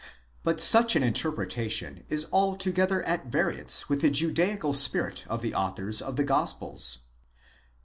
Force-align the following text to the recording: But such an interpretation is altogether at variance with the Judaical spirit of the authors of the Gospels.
But 0.43 0.59
such 0.59 0.95
an 0.95 1.03
interpretation 1.03 2.05
is 2.09 2.25
altogether 2.33 3.03
at 3.03 3.27
variance 3.27 3.87
with 3.87 4.01
the 4.01 4.09
Judaical 4.09 4.73
spirit 4.73 5.27
of 5.27 5.43
the 5.43 5.53
authors 5.53 6.01
of 6.01 6.15
the 6.15 6.23
Gospels. 6.23 7.01